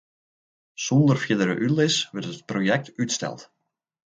[0.83, 3.41] Sûnder fierdere útlis wurdt it projekt útsteld.